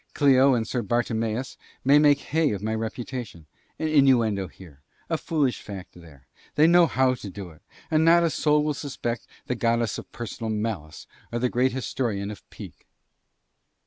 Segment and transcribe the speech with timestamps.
[0.15, 3.45] Clio and Sir Bartimeus will make hay of my reputation;
[3.77, 4.81] an innuendo here,
[5.11, 8.73] a foolish fact there, they know how to do it, and not a soul will
[8.73, 12.87] suspect the goddess of personal malice or the great historian of pique.